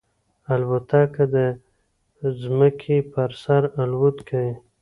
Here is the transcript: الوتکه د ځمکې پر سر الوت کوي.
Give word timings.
الوتکه 0.53 1.23
د 1.35 1.35
ځمکې 2.41 2.97
پر 3.13 3.29
سر 3.43 3.61
الوت 3.81 4.17
کوي. 4.29 4.53